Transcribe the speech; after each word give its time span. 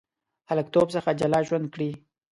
هلکتوب 0.49 0.87
څخه 0.95 1.09
جلا 1.19 1.39
ژوند 1.47 1.65
کړی. 1.73 1.89